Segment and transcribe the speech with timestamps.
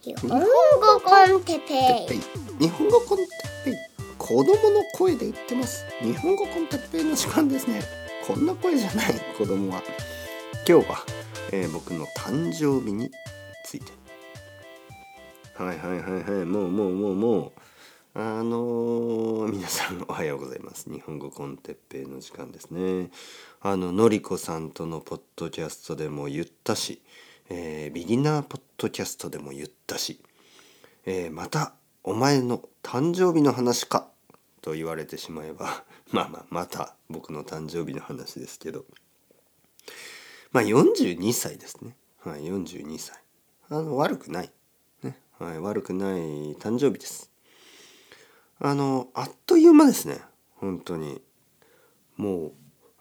[0.00, 2.20] 日本語 con テッペイ。
[2.60, 3.74] 日本語 con テッペイ。
[4.16, 4.54] 子供の
[4.96, 5.84] 声で言ってます。
[6.00, 7.82] 日本語 con テッペイの時間ですね。
[8.24, 9.82] こんな声じゃない子供は。
[10.68, 11.04] 今日は、
[11.50, 13.10] えー僕の誕生日に
[13.64, 13.86] ついて。
[15.56, 16.44] はいはいはいはい。
[16.44, 17.52] もうもうもうもう。
[18.14, 20.88] あのー皆さんおはようございます。
[20.88, 23.10] 日本語 con テッペイの時間ですね。
[23.60, 27.02] あののりこさんとのポッドキャストでも言ったし、
[27.50, 30.20] えービギナーポッドキャストでも言ったし
[31.06, 31.72] えーまた
[32.04, 34.08] お前の誕生日の話か
[34.62, 38.84] と言われてしまえば まあまあまた僕の誕生日の話ですけど。
[40.52, 41.96] まあ42歳ですね。
[42.20, 43.18] はい42歳。
[43.68, 44.52] あの悪くない、
[45.02, 45.20] ね。
[45.38, 46.20] はい、悪くない
[46.56, 47.30] 誕生日です。
[48.58, 50.22] あのあっという間ですね。
[50.56, 51.22] 本当に。
[52.16, 52.52] もう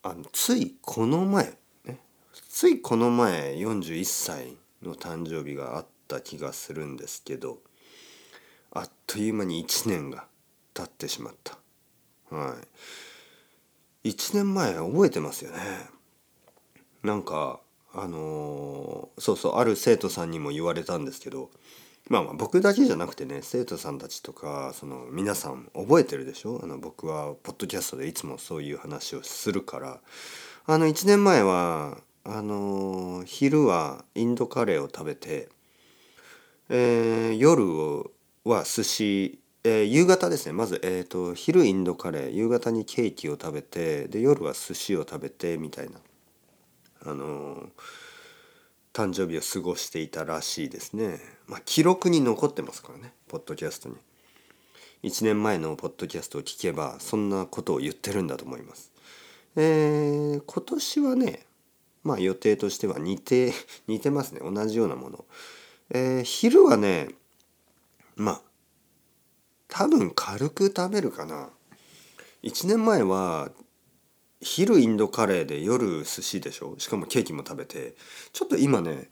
[0.04, 1.58] あのついこの前
[2.50, 7.60] ついこの前41歳の誕生日があった気がするんですけど
[8.72, 10.26] あっという間に1年が
[10.74, 11.58] 経ってしまった。
[12.30, 12.56] は
[14.04, 14.10] い。
[14.10, 15.58] 1年前覚えてますよね。
[17.04, 17.60] なんか
[17.94, 21.50] あのーそうそうある生徒さんにも言われたんですけど
[22.10, 26.60] まあまあ僕だけじゃなくてね生徒さんたちとかその皆さん覚えてるでしょ？
[26.64, 30.00] あの僕はポッドキャストでいつもそういう話をするから
[30.68, 31.98] あの1年前は
[32.30, 35.48] あの昼はインドカレーを食べて
[36.70, 37.64] えー夜
[38.44, 46.00] は寿司、えー夕方ですねまず、えー、と昼インドカレー夕方にケーキを食べてで夜は寿司を食べてみたいな、
[47.06, 47.70] あの
[48.92, 51.20] 誕生日を過ごしていたらしいですね。
[51.48, 53.96] まあ、記録に残ってますからねポッドキャストに。
[55.04, 58.92] 1年前のポッドキャストを聞けばそんなことを言ってるんだと思います。
[59.56, 61.47] えー今年はね
[62.04, 63.54] まあ予定としては似て
[63.88, 64.42] 似てますね。
[64.44, 65.26] 同じようなもの。
[65.90, 67.10] えー昼はね
[68.16, 68.42] まあ
[69.68, 71.50] 多分軽く食べるかな。
[72.44, 73.52] 1年前は
[74.42, 76.76] 昼インドカレーで夜寿司でしょ？
[76.78, 77.96] しかもケーキも食べて。
[78.32, 79.10] ちょっと今ね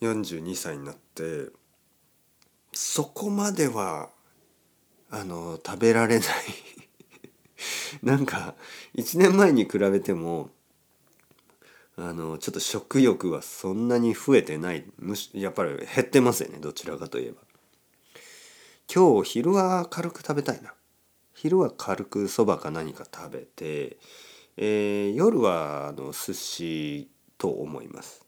[0.00, 1.48] 42歳になって
[2.72, 4.10] そこまでは
[5.10, 6.28] あの食べられない。
[8.02, 8.54] なんか
[8.96, 10.50] 1年前に比べても
[11.96, 14.84] あのちょっと食欲はそんなに増えてない。
[14.98, 17.36] むしやっぱり減ってますよねどちらかといえば。
[18.92, 20.74] 今日昼は軽く食べたいな。
[21.34, 23.98] 昼は軽くそばか何か食べて、
[24.56, 28.24] えー夜はあの寿司と思います。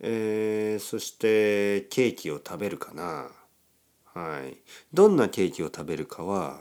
[0.00, 3.30] えーそしてケーキを食べるかな。
[4.14, 4.58] はい。
[4.92, 6.60] どんなケーキを食べるかは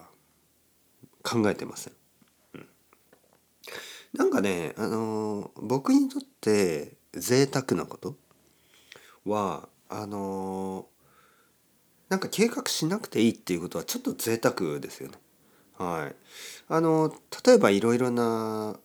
[1.24, 1.94] 考えてません。
[4.14, 8.16] なんかね、あのー僕にとって贅沢なこと
[9.26, 10.98] はあのー
[12.10, 15.18] なんか計画しなくていいっていうことはちょっと贅沢ですよね。
[15.78, 16.16] はい。
[16.70, 17.14] あの
[17.46, 18.80] 例えばいろいろな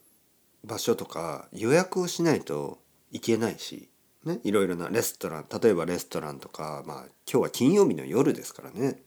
[0.65, 2.79] 場所とか予約をしないと
[3.11, 3.89] いけないし、
[4.25, 6.97] ね、いろいろなレストラン例えばレストランとか、まあ、
[7.29, 9.01] 今日は金曜日の夜ですからね。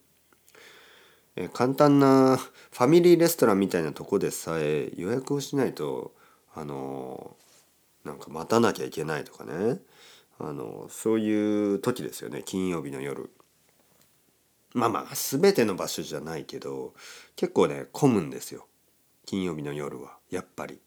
[1.37, 6.15] え簡単なファミリーレストランみたいなとこでさえ予約をしないと
[6.55, 7.37] あの
[8.05, 9.79] なんか待たなきゃいけないとかね
[10.39, 13.31] あのそういう時ですよね金曜日の夜。
[14.73, 16.93] まあまあ全ての場所じゃないけど
[17.35, 18.67] 結構ね混むんですよ
[19.25, 20.81] 金曜日の夜はやっぱり。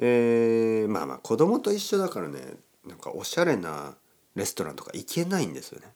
[0.00, 2.40] えーまあまあ子供と一緒だからね
[2.86, 3.96] なんかおしゃれな
[4.36, 5.92] レストランとか行けないんですよね。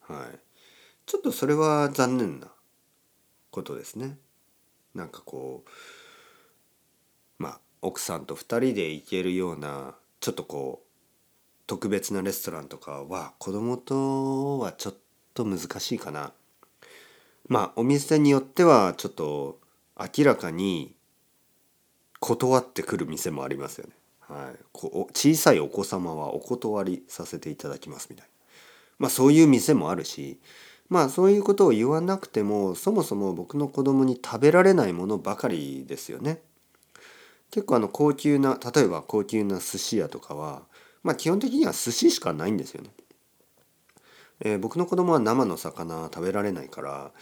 [0.00, 0.38] はい。
[1.06, 2.48] ちょっとそれは残念な
[3.54, 4.18] ことですね。
[4.94, 10.88] なんかこうまあ奥さんと2人で行けるようなちょっとこう
[11.68, 14.94] 特別なレストランとかは子供とはちょっ
[15.34, 16.32] と難しいかな。
[17.46, 19.60] まあお店によってはちょっと
[19.96, 20.96] 明らかに
[22.18, 23.92] 断ってくる店もありますよね。
[24.18, 28.30] はい、こ小さいお子様はお断りさせていただきますみたいな。
[28.98, 30.40] まあそういう店もあるし
[30.88, 36.40] まあそういうことを言わなくてもそもそも僕の子供に食べられないものばかりですよね。
[37.50, 40.62] 結構あの高級な例えば高級な寿司屋とかは
[41.02, 42.90] まあ基本的には寿司しかないんですよね。
[44.40, 47.12] えー僕の子供は生の魚食べられないから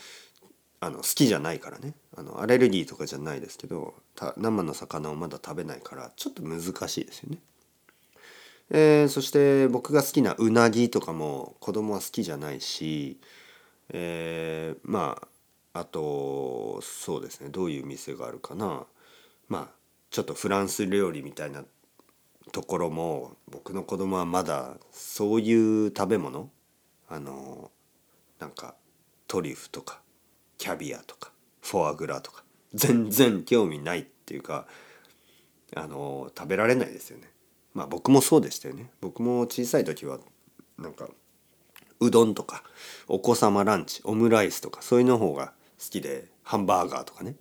[0.79, 3.93] あの好きじゃないからねあのアレルギーとかじゃないですけど
[4.35, 7.37] 生の魚をまだ食べないからちょっと難しいですよね。
[8.71, 13.19] えーそして僕が好きなうなぎとかも子供は好きじゃないし、
[13.93, 15.17] えーま
[15.73, 18.85] ああとそうですねどういう店があるかな
[19.47, 19.75] まあ
[20.11, 21.63] ちょっとフランス料理みたいな
[22.51, 26.49] ところも僕の子供はまだそういう食べ物
[27.09, 27.71] あの
[28.39, 28.75] なんか
[29.27, 30.01] トリュフとか
[30.57, 31.31] キャビアとか
[31.61, 32.43] フォアグラとか
[32.73, 34.67] 全然興味ないっていうか
[35.75, 37.29] あの食べられないですよね。
[37.73, 38.91] まあ僕もそうでしたよね。
[39.01, 40.19] 僕も小さい時は
[40.77, 41.07] なんか
[41.99, 42.63] うどんとか
[43.07, 47.35] お子様ランチオムライスとかそういうの方が好きでハンバーガーとかね。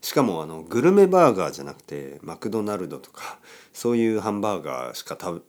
[0.00, 3.38] しかもあのグルメバーガーじゃなくてマクドナルドとか
[3.72, 5.40] そういうハンバーガーしか食べ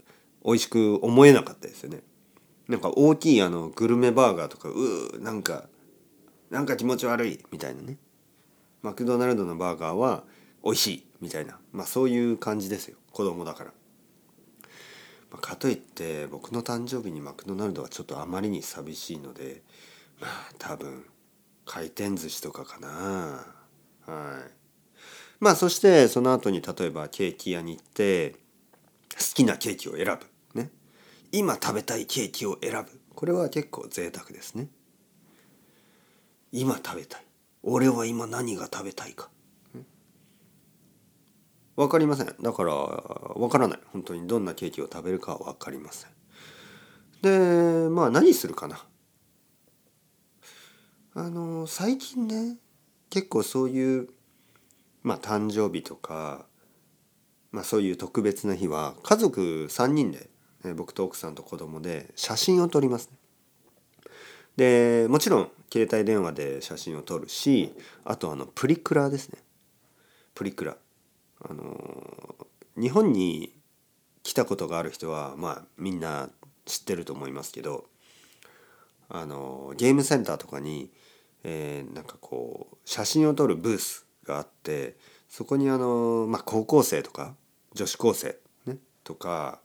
[0.45, 2.01] 美味しく思えなかったですよね。
[2.67, 5.65] なんか大きいあのグルメバーガーとかうーなんか
[6.49, 7.97] なんか気持ち悪いみたいなね。
[8.81, 10.23] マクドナルドのバーガーは
[10.63, 11.57] 美味しいみたいな。
[11.71, 12.97] まあそういう感じですよ。
[13.11, 13.71] 子供だから。
[15.33, 19.63] まあ、かといって僕の誕生日にマクドナルドはちょっとあまりに寂しいので
[20.21, 21.03] まあ多分
[21.65, 22.89] 回転寿司とかかな。
[24.06, 24.51] はい。
[25.39, 28.35] まあそしてその後に例えばケーキ屋に行って
[29.12, 30.59] 好きなケーキを選ぶ。
[30.59, 30.69] ね。
[31.31, 33.00] 今食べたいケーキを選ぶ。
[33.15, 34.68] これは結構贅沢ですね。
[36.51, 37.25] 今食べたい。
[37.63, 39.29] 俺は今何が食べたいか。
[41.75, 42.27] 分かりません。
[42.41, 42.73] だから
[43.35, 43.79] 分からない。
[43.91, 44.27] 本当に。
[44.27, 46.11] どんなケーキを食べるかは分かりません。
[47.23, 48.85] でまあ何するかな。
[51.15, 52.57] あの最近ね
[53.09, 54.09] 結構そういう
[55.03, 56.45] まあ誕生日とか
[57.51, 60.29] まあそういう特別な日は家族3人で、
[60.63, 63.17] ね、僕と奥さんと子供で写真を撮りますね。
[64.57, 67.73] でもちろん携帯電話で写真を撮るし
[68.05, 69.39] あとあのプリクラですね。
[70.35, 70.77] プリクラ。
[71.43, 72.35] あの
[72.77, 73.53] 日本に
[74.23, 76.29] 来たことがある人はまあみんな
[76.65, 77.85] 知ってると思いますけど
[79.09, 80.89] あのゲームセンターとかに、
[81.43, 84.95] えー、なんかこう写真を撮るブースがあって
[85.29, 87.35] そこにあの、まあ、高校生とか
[87.73, 89.59] 女子高生、ね、とか、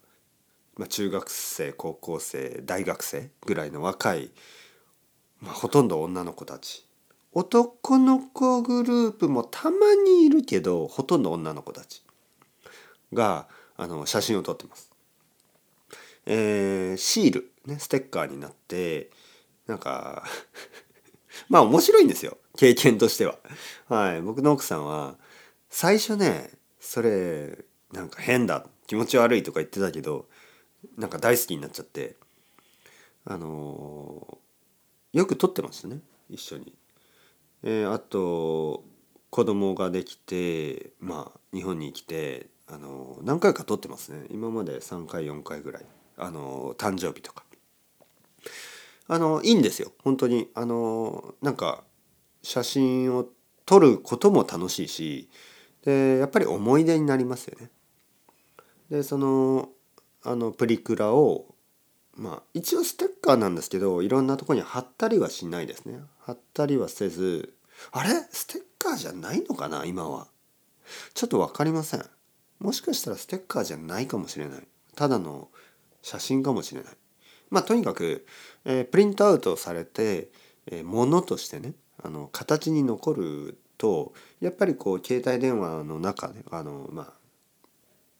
[0.77, 4.31] まあ、中学生高校生大学生ぐらいの若い、
[5.41, 6.88] まあ、ほとんど女の子たち
[7.39, 12.03] 男の子グループもたまにいるけどほとんど女の子たち
[13.13, 13.47] が
[13.77, 14.91] あの写真を撮ってます。
[16.27, 19.11] えー、シール、ね、ステッカーになって
[19.69, 20.25] なんか
[21.49, 23.39] まあ面白いんですよ経験としては。
[23.87, 25.17] はい、僕の奥さんは
[25.71, 26.51] 最初ね
[26.81, 30.27] それなんか変だ気持ち悪いとか言ってたけど
[30.97, 32.17] なんか大好きになっちゃって
[33.25, 36.75] あのー、よく撮ってましたね一緒に。
[37.63, 38.85] えー、あと
[39.31, 44.27] 子供ができてまあ日本に来てあの何回か撮ってますね。
[44.31, 45.87] 今まで3回4回ぐらい。
[46.17, 47.45] あの誕生日とか。
[49.07, 49.93] あのいいんですよ。
[50.05, 50.49] 本当に。
[50.55, 51.85] あのなんか
[52.43, 53.27] 写真を
[53.65, 55.29] 撮ることも楽しいし
[55.85, 57.71] でやっぱり思い出になりますよね。
[58.91, 59.71] でその
[60.23, 61.55] あのプリクラを
[62.17, 66.01] まあ一応ステッカーなんですけどいろんなとこに貼ったりはしないですね。
[66.21, 67.53] 貼ったりはせず
[67.93, 68.09] あれ？
[68.31, 69.85] ステッカーじゃないのかな？
[69.85, 70.29] 今は。
[71.13, 72.05] ちょっと分かりません。
[72.59, 74.63] もしかしたらステッカーじゃないかもしれない。
[74.97, 75.49] ただの
[76.01, 76.93] 写真かもしれない。
[77.51, 78.27] まあとにかく、
[78.65, 80.31] えー、プリントアウトされて、
[80.67, 87.13] えー、物としてねあの形に残るとやっぱりこう携帯電話の中であのま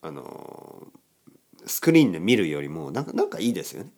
[0.03, 0.87] ああの
[1.65, 3.89] スクリーンで見るよりもなんかなんかいいですよね。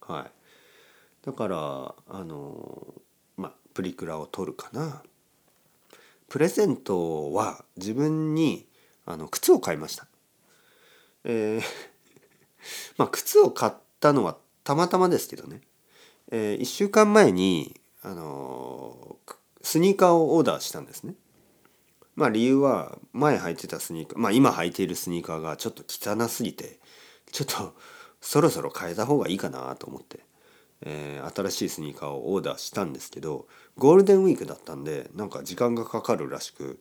[0.00, 1.26] はい。
[1.26, 2.94] だからあの
[3.36, 5.02] まあプリクラを撮るかな。
[6.28, 8.66] プレゼントは自分に
[9.04, 10.06] あの靴を買いました。
[11.24, 11.62] えー
[12.96, 15.60] まあ靴を買ったのはたまたまですけどね、
[16.30, 19.16] えー、1週間前に、あの
[19.62, 21.14] スニーカーをオーダーしたんですね。
[22.14, 26.78] まあ理由は前履いてたスニーカーまあ今履いているスニーカーがちょっと汚すぎて
[27.30, 27.74] ちょっと
[28.20, 30.20] そろそろ変えた方がいいかなと思って、
[30.82, 33.46] えー、新しいスニーカーをオーダーしたんですけど
[33.76, 36.80] ゴールデンウィークだったんでなんか時間がかかるらしく、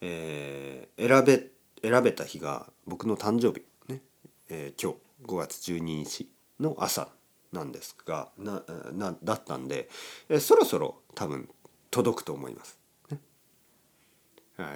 [0.00, 1.50] えー、選べ
[1.82, 4.00] 選べた日が僕の誕生日ね、
[4.48, 6.28] えー、今日5月12日
[6.60, 7.08] の朝
[7.52, 8.62] なんですがな
[8.92, 9.88] なだったんで、
[10.28, 11.48] えー、そろそろ多分
[11.90, 12.78] 届くと思います。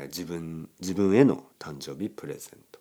[0.09, 2.81] 自分自分への誕生日プレゼント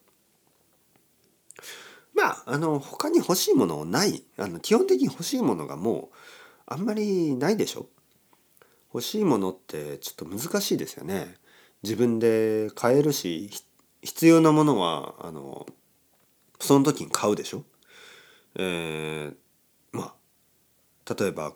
[2.19, 6.15] まああの他に欲しいものないあの基本的に欲しいものがもう
[6.65, 7.87] あんまりないでしょ？
[8.93, 11.35] 欲しいものってちょっと難しいですよね。
[11.83, 13.49] 自分で買えるし
[14.01, 15.65] 必要なものはあの
[16.59, 17.63] その時に買うでしょ？
[18.55, 19.35] えー、
[19.91, 20.13] ま
[21.05, 21.53] あ例えば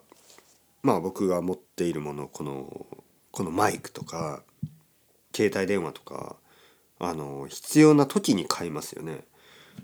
[0.82, 2.86] まあ僕が持っているものこの
[3.30, 4.42] このマイクとか
[5.34, 6.36] 携帯電話とか
[7.00, 9.24] あの必要な時に買いますよね。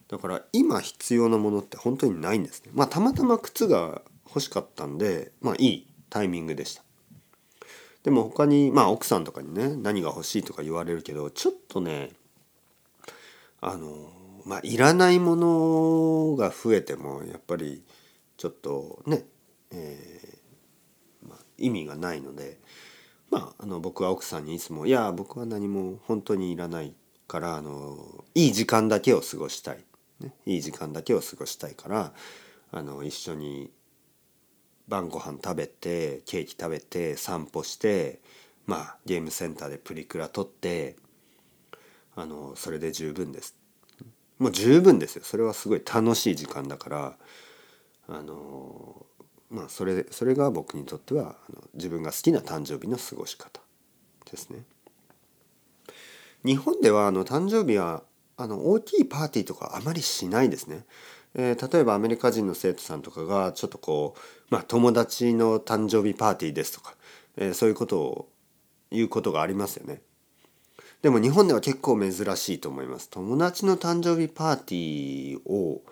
[0.08, 2.70] だから今必要なものって本当にないんですね。
[2.74, 6.82] まあたまたま靴が欲しかったんでまあいいタイミングでした。
[8.02, 12.10] でも他にまあ奥さんとかにね何が欲しいとか言われるけどちょっとね
[13.60, 14.10] あの
[14.44, 17.82] まあいらないものが増えてもやっぱり
[18.36, 19.24] ちょっとね、
[19.70, 22.58] えーまあ、意味がないので
[23.30, 26.94] まああの僕は奥さんにいつも「いや僕は何も本当にいらない
[27.30, 29.84] からあのいい時間だけを過ごしたい」
[30.18, 32.12] ね、いい時間だけを過ごしたいから
[32.72, 33.70] あの一緒に
[34.88, 38.20] 晩ご飯食べてケーキ食べて散歩して
[38.66, 40.96] まあゲームセンターでプリクラ撮って
[42.16, 43.56] あのそれで十分です。
[44.38, 45.22] もう十分ですよ。
[45.24, 47.18] それはすごい楽しい時間だから
[48.08, 49.06] あの
[49.50, 53.60] まあそれそれが僕にとってはあの自分が好きな誕生日の過ごし方
[54.30, 54.64] ですね。
[56.44, 58.02] 日本ではあの誕生日は
[58.36, 60.84] あの大きいパーティーとかあまりしないですね。
[61.34, 64.20] えー、例えばアメリカ人の生徒さんとかがちょっとこう、
[64.50, 66.94] まあ、友達の誕生日パーティーですとか、
[67.36, 68.28] えー、そういうことを
[68.90, 70.02] 言うことがありますよね。
[71.02, 73.08] でも日本では結構珍しいと思います。
[73.10, 75.82] 友達の誕生日パーティーを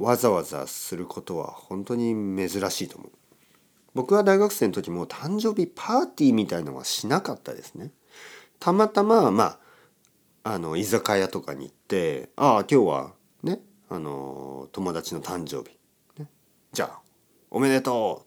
[0.00, 2.14] わざわざすることは本当に
[2.48, 3.10] 珍しいと思う。
[3.94, 7.92] 僕は大学生の時も誕生日パーティーみたいのはしなかったですね。
[8.58, 9.58] たまたままあ
[10.54, 15.76] あの居酒屋とかに行って「ああ今日はねあの友達の誕生日、
[16.20, 16.28] ね、
[16.72, 17.00] じゃあ
[17.50, 18.26] おめでと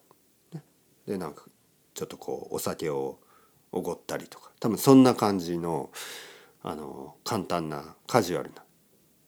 [0.51, 0.63] う」ね、
[1.07, 1.45] でなんか
[1.93, 3.19] ちょっとこうお酒を
[3.71, 5.91] おごったりとか多分そんな感じの
[6.61, 8.63] あの簡単なカジュアルな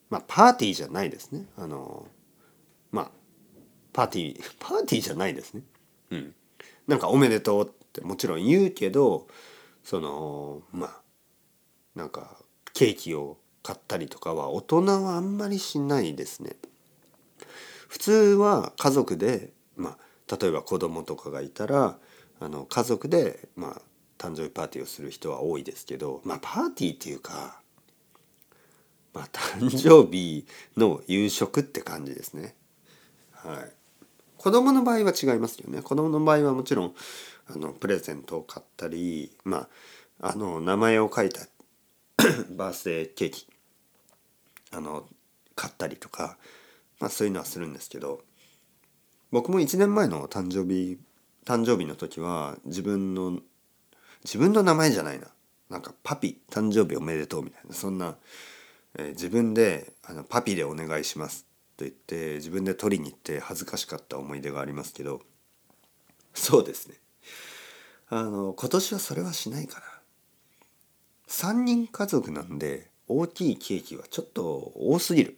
[0.10, 1.46] まあパーティーじゃないですね。
[1.58, 2.08] あの
[2.92, 3.12] まあ
[3.94, 5.64] パーティー パーティーじゃないですね。
[6.10, 6.36] うん。
[6.88, 9.28] なんか「おめでとう」ってもちろん言うけど
[9.84, 11.02] そのまあ
[11.96, 12.38] なんか
[12.74, 16.56] ケーキを買ったりとかは大人はあんまりしないですね。
[17.88, 19.98] 普通は家族で、ま
[20.30, 21.98] あ、例えば子供とかがいたら
[22.40, 23.82] あの家族で、まあ、
[24.18, 27.60] 誕生日パーティーをする人は多いですけど、まあ、パーティーっていうか、
[29.14, 30.46] まあ、誕生日
[30.78, 32.56] の夕食って感じですね。
[33.34, 33.72] はい、
[34.38, 35.82] 子供の場合は違いますよね。
[35.82, 36.96] 子供の場合はもちろん
[37.54, 39.68] あのプレゼントを買ったり、ま
[40.22, 41.42] あ、あの名前を書いた
[42.52, 43.48] バースデーケーキ
[44.72, 45.08] あの
[45.56, 46.38] 買ったりとか、
[47.00, 48.22] まあ、そういうのはするんですけど
[49.32, 50.98] 僕も1年前の誕生日
[51.46, 53.40] 誕生日の時は自分の
[54.24, 55.28] 自分の名前じゃないな。
[55.70, 58.18] なんかパピ誕生日おめでとうみたいなそんな、
[59.00, 61.46] えー、自分であのパピでお願いします
[61.78, 65.22] と言って自分で取りに行って恥ずかしかった思い出がありますけど
[66.34, 66.96] そうですね。
[68.10, 69.86] あの今年はそれはしないかな
[71.28, 75.38] 3人家族なんで大きいケーキはちょっと多すぎる。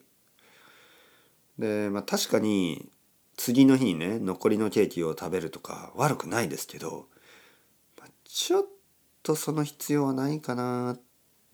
[1.59, 2.89] でまあ確かに
[3.37, 7.07] 次の日にね残りのケーキを食べるとか悪くないですけど、
[7.99, 8.65] まあ、ちょっ
[9.21, 10.97] とその必要はないかな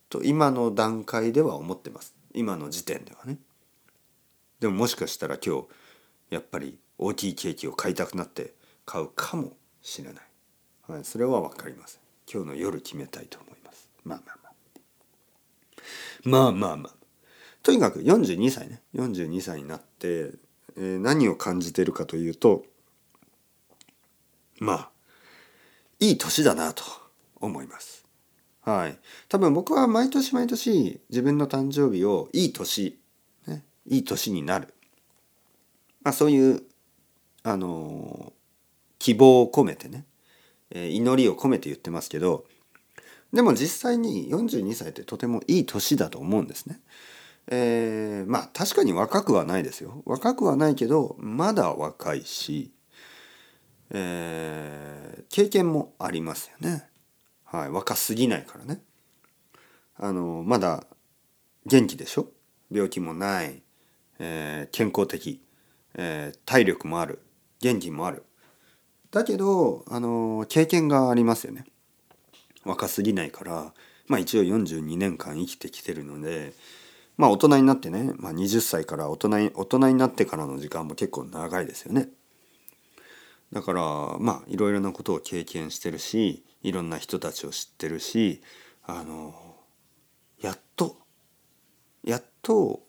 [0.09, 3.37] と今の段階では思ってます今の時点ではね。
[4.59, 5.67] でももしかしたら今日
[6.29, 8.53] やっぱり大きいケーキを買いたくなって
[8.85, 9.53] 買うかも
[9.89, 10.23] しれない。
[10.87, 12.01] はい、それは分かりません。
[12.31, 13.89] 今日の夜決めたいと思います。
[14.03, 14.53] まあまあまあ。
[16.23, 16.93] まあまあまあ。
[17.63, 18.81] とにかく42歳ね。
[18.95, 20.31] 42歳になって、
[20.77, 22.63] えー、何を感じてるかというと、
[24.59, 24.89] まあ、
[25.99, 26.83] いい年だなと
[27.37, 28.05] 思います。
[28.61, 28.99] はい。
[29.27, 32.99] 多分僕は毎年毎年自分の誕生日をいい年、
[33.47, 34.73] ね、いい年になる。
[36.03, 36.63] まあそういう、
[37.43, 38.38] あのー、
[38.99, 40.05] 希望を込めてね、
[40.71, 42.45] え、祈りを込めて言ってますけど、
[43.33, 46.81] でも実際に42歳ってとてもいい年だと思うんですね。
[47.47, 50.03] えー、まあ確かに若くはないですよ。
[50.05, 52.71] 若くはないけどまだ若いし、
[53.91, 56.87] えー、経験もありますよね。
[57.45, 58.81] はい、若すぎないからね。
[59.95, 60.85] あのまだ
[61.65, 62.27] 元気でしょ？
[62.71, 63.63] 病気もない、
[64.19, 65.41] えー、健康的、
[65.95, 67.19] えー、体力もある
[67.61, 68.23] 元気もある
[69.11, 71.65] だけどあの経験がありますよね。
[72.65, 73.73] 若すぎないから
[74.07, 76.53] まあ一応42年間生きてきてるので
[77.17, 82.09] まあ大人になってね、まあ、20歳から大人に大人になってからの時間も結構長いですよね。
[83.51, 83.81] だから
[84.19, 88.41] まあいろいろなことを経験してるしいろんな人たちを知ってるし
[88.83, 89.33] あの
[90.39, 90.97] やっと
[92.03, 92.81] やっと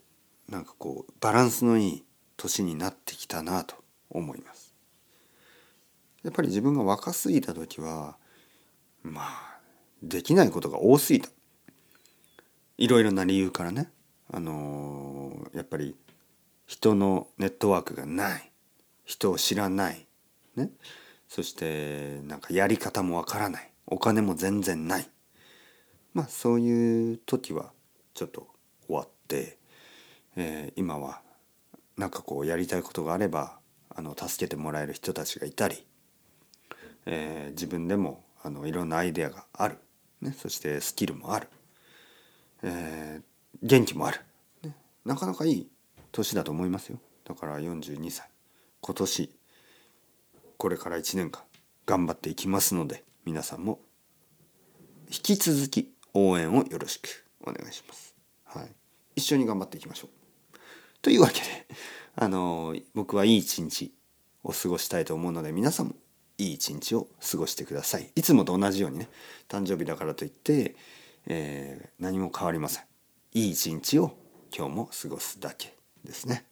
[0.47, 2.03] なんかこうバランスのいい
[2.37, 3.75] 年になってきたなと
[4.09, 4.70] 思います。
[6.23, 8.17] やっぱり自分が若すぎた時は
[9.03, 9.59] まあ
[10.03, 11.29] できないことが多すぎた。
[12.77, 13.91] いろいろな理由からね。
[14.31, 15.95] あのー、やっぱり
[16.65, 18.51] 人のネットワークがない。
[19.03, 20.07] 人を知らない、
[20.55, 20.69] ね、
[21.27, 23.71] そしてなんかやり方もわからない。
[23.87, 25.09] お金も全然ない。
[26.13, 27.73] まあそういう時は
[28.13, 28.47] ちょっと
[28.87, 29.57] 終わって、
[30.37, 31.21] えー今は
[31.97, 33.59] なんかこうやりたいことがあれば
[33.89, 35.85] あの助けてもらえる人たちがいたり、
[37.05, 39.77] えー自分でもあのいろんなアイデアがある、
[40.21, 41.47] ね、そしてスキルもある、
[42.63, 43.31] えー
[43.63, 44.19] 元気もある、
[44.63, 45.67] ね、なかなかいい
[46.11, 46.99] 年だと思いますよ。
[47.25, 48.27] だから42歳。
[48.81, 49.35] 今年
[50.57, 51.43] これから1年間
[51.85, 53.79] 頑張っていきますので皆さんも
[55.07, 58.15] 引き続き応援をよろしくお願いします。
[58.45, 58.71] はい、
[59.15, 60.09] 一緒に頑張っていきましょう。
[61.01, 61.67] というわけで
[62.15, 63.93] あの僕はいい一日
[64.43, 65.95] を過ごしたいと思うので皆さんも
[66.41, 68.11] いい一日を過ごしてください。
[68.15, 69.09] いつもと同じようにね
[69.47, 70.75] 誕生日だからといって、
[71.27, 72.83] えー何も変わりません。
[73.33, 74.17] いい一日を
[74.55, 76.45] 今日も過ごすだけですね。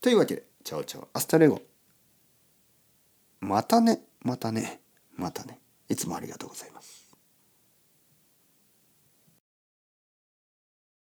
[0.00, 1.60] というわけで chao chao hasta luego
[3.40, 4.80] またねまたね
[5.16, 6.97] またねいつもありがとうございます。